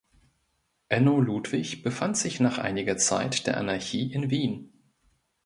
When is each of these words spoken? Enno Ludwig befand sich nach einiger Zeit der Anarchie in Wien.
Enno 0.89 1.19
Ludwig 1.21 1.83
befand 1.83 2.17
sich 2.17 2.39
nach 2.39 2.57
einiger 2.57 2.97
Zeit 2.97 3.45
der 3.45 3.57
Anarchie 3.57 4.11
in 4.11 4.31
Wien. 4.31 4.73